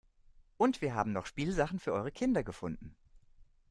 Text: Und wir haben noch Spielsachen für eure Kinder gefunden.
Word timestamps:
Und 0.57 0.81
wir 0.81 0.95
haben 0.95 1.11
noch 1.11 1.27
Spielsachen 1.27 1.77
für 1.79 1.93
eure 1.93 2.11
Kinder 2.11 2.43
gefunden. 2.43 2.95